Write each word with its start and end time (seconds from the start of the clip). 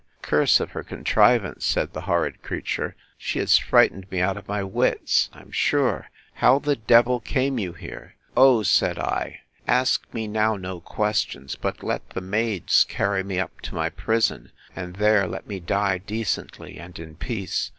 —Curse 0.23 0.59
of 0.59 0.71
her 0.71 0.81
contrivance! 0.81 1.63
said 1.63 1.93
the 1.93 2.09
horrid 2.09 2.41
creature; 2.41 2.95
she 3.19 3.37
has 3.37 3.59
frightened 3.59 4.09
me 4.09 4.19
out 4.19 4.35
of 4.35 4.47
my 4.47 4.63
wits, 4.63 5.29
I'm 5.31 5.51
sure. 5.51 6.09
How 6.33 6.57
the 6.57 6.75
d—l 6.75 7.19
came 7.19 7.59
you 7.59 7.73
here?—Oh! 7.73 8.63
said 8.63 8.97
I, 8.97 9.41
ask 9.67 10.11
me 10.11 10.27
now 10.27 10.55
no 10.55 10.79
questions, 10.79 11.55
but 11.55 11.83
let 11.83 12.09
the 12.09 12.21
maids 12.21 12.83
carry 12.89 13.21
me 13.21 13.39
up 13.39 13.61
to 13.61 13.75
my 13.75 13.91
prison; 13.91 14.51
and 14.75 14.95
there 14.95 15.27
let 15.27 15.45
me 15.45 15.59
die 15.59 15.99
decently, 15.99 16.79
and 16.79 16.97
in 16.97 17.13
peace! 17.15 17.69